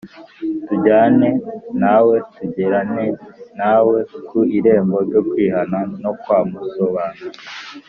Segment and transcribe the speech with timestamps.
[0.67, 1.29] Tujyane
[1.81, 3.05] nawe, tugerane
[3.59, 7.39] na we ku irembo ryo kwihana, no kwa Musobanuzi